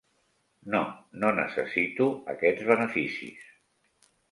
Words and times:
No, 0.75 0.79
no 1.25 1.29
necessito 1.41 2.09
aquests 2.35 2.67
beneficis. 2.73 3.49